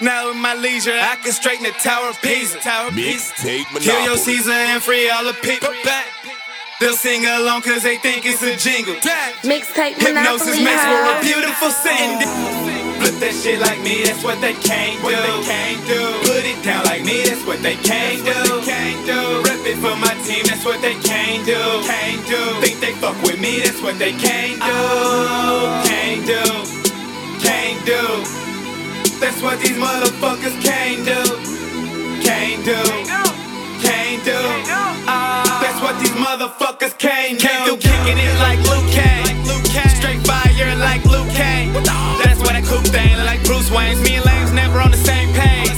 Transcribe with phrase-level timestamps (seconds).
[0.00, 2.58] Now in my leisure, I can straighten the Tower of Pisa.
[2.60, 3.34] Tower of Pisa.
[3.34, 4.36] Mixtape Kill your Monopoly.
[4.36, 6.06] Caesar and free all the people back.
[6.78, 8.94] They'll sing along cause they think it's a jingle.
[9.42, 10.62] Mixtape Hypnosis Monopoly.
[10.62, 12.22] makes for a beautiful scene.
[13.02, 15.10] Flip that shit like me, that's what they can't do.
[15.10, 15.98] They can't do.
[16.30, 18.38] Put it down like me, that's what they can't do.
[18.62, 19.42] Can't do.
[19.42, 21.58] Rep it for my team, that's what they can't do.
[21.82, 22.38] Can't do.
[22.62, 24.70] Think they fuck with me, that's what they can't do.
[24.70, 26.42] Uh, can't do.
[27.42, 28.47] Can't do.
[29.20, 31.20] That's what these motherfuckers can't do.
[32.22, 32.78] Can't do.
[33.82, 34.38] Can't do.
[35.60, 37.46] That's what these motherfuckers can't do.
[37.46, 39.34] Can't do kicking it like Luke Kane.
[39.98, 41.72] Straight fire like Luke Kane.
[42.22, 44.00] That's why that coupe thing like Bruce Wayne's.
[44.02, 45.70] Me and Lane's never on the same page.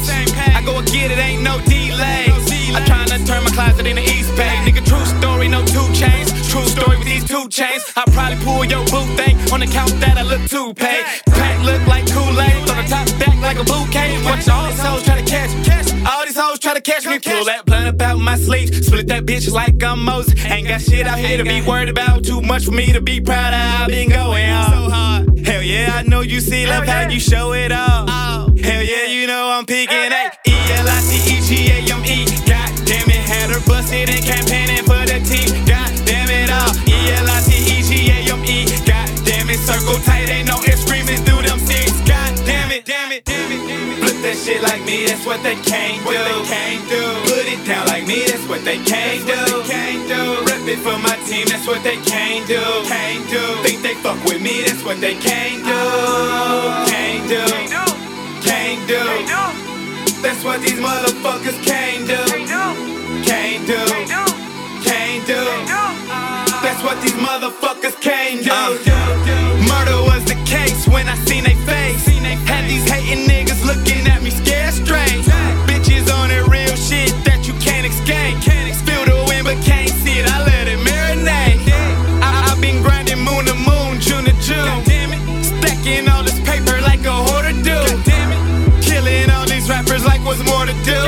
[0.55, 2.29] I go and get it, ain't no delay.
[2.77, 4.53] I'm trying to turn my closet into East Bay.
[4.69, 6.29] Nigga, true story, no two chains.
[6.48, 7.83] True story with these two chains.
[7.97, 11.03] I probably pull your boot thing on the count that I look too pay.
[11.33, 14.21] Paint look like Kool-Aid, top back like a bouquet.
[14.25, 16.03] Watch all these hoes try to catch me.
[16.11, 17.19] All these hoes try to catch me.
[17.19, 18.84] Pull that blunt up out my sleeve.
[18.84, 20.34] Split that bitch like I'm Moses.
[20.45, 22.25] Ain't got shit out here to be worried about.
[22.25, 23.83] Too much for me to be proud of.
[23.83, 25.47] I've been going so hard.
[25.47, 28.06] Hell yeah, I know you see love how you show it all.
[28.59, 30.31] Hell yeah, you know I'm picking A.
[30.47, 32.25] E L I C E G A M E.
[32.47, 34.59] God damn it, had her busted and campaigning
[42.71, 43.99] damn it, damn it, damn it, damn it.
[43.99, 46.15] Flip that shit like me, that's what they can't do.
[46.15, 47.03] They can't do.
[47.27, 49.43] Put it down like me, that's what they can't do.
[49.67, 50.23] Can't do.
[50.47, 52.63] Rep it for my team, that's what they can't do.
[52.87, 53.43] Can't do.
[53.67, 55.83] Think they fuck with me, that's what they can't do.
[56.87, 57.43] Can't do.
[58.47, 59.03] Can't do.
[60.23, 62.23] That's what these motherfuckers can't do.
[63.27, 63.83] Can't do.
[64.87, 65.43] Can't do.
[66.63, 68.55] That's what these motherfuckers can't do.
[69.67, 72.09] Murder was the case when I seen they face.
[72.71, 75.27] These hating niggas looking at me scared straight.
[75.67, 78.39] Bitches on that real shit that you can't escape.
[78.47, 80.31] Can't feel the wind but can't see it.
[80.31, 81.67] I let it marinate.
[82.23, 84.86] I, I've been grinding moon to moon, June to June.
[85.42, 87.75] Stacking all this paper like a hoarder do.
[88.86, 91.01] Killing all these rappers like what's more to do.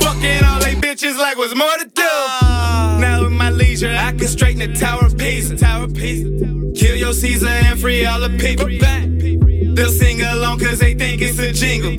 [0.00, 2.08] Fucking all they bitches like what's more to do.
[2.40, 2.96] Ah.
[3.04, 5.60] Now in my leisure, I can straighten the Tower of Pisa.
[5.60, 6.32] Tower of Pisa.
[6.72, 9.04] Kill your Caesar and free all the people back.
[9.74, 10.13] They'll sing
[10.44, 11.96] along cause they think it's a jingle.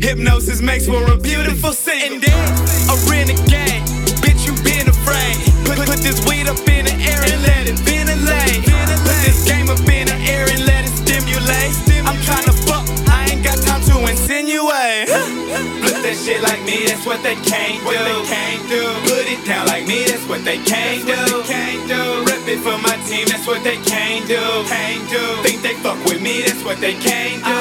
[0.00, 2.14] Hypnosis makes for a beautiful scene.
[2.14, 2.46] And then
[2.88, 3.82] a renegade.
[4.22, 5.34] Bitch, you been afraid.
[5.66, 8.62] Put, put this weed up in the air and let it ventilate.
[9.02, 11.74] Put this game up in the air and let it stimulate.
[12.06, 15.10] I'm trying to fuck, I ain't got time to insinuate.
[15.10, 17.98] Flip that shit like me, that's what they can't do.
[17.98, 18.82] They can't do.
[19.10, 21.18] Put it down like me, that's what they can't do.
[21.50, 22.02] Can't do.
[22.30, 24.40] Rep it for my team, that's what they can't do.
[24.70, 25.22] Can't do.
[25.42, 25.79] Think they
[26.10, 27.60] with me, that's what they can't do.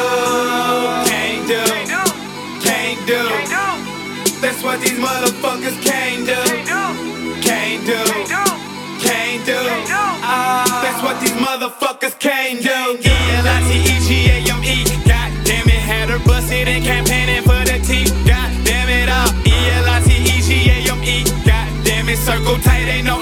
[1.06, 1.62] Can't do.
[2.66, 3.22] Can't do.
[4.42, 6.42] That's what these motherfuckers can't do.
[7.46, 8.02] Can't do.
[9.06, 9.60] Can't do.
[10.82, 12.80] That's what these motherfuckers can't do.
[12.98, 14.84] E L I T E G A M E.
[15.06, 18.08] God damn it, had her busted and campaigning for the team.
[18.26, 19.30] God damn it all.
[19.46, 21.24] E L I T E G A M E.
[21.46, 23.22] God damn it, circle tight, ain't no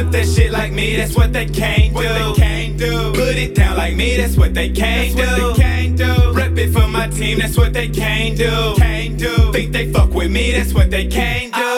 [0.00, 2.00] Flip that shit like me, that's what they can't do.
[2.00, 3.12] They can't do.
[3.12, 5.52] Put it down like me, that's what they can't do.
[5.54, 6.32] Can't do.
[6.32, 8.74] Rep it for my team, that's what they can't do.
[8.78, 9.52] Can't do.
[9.52, 11.60] Think they fuck with me, that's what they can't do.
[11.60, 11.69] Can't